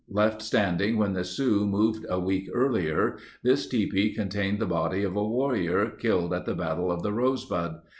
[0.09, 5.03] Left standing when the Sioux moved a week earlier, this tipi con tained the body
[5.03, 7.81] of a warrior killed at the Battle of the Rosebud.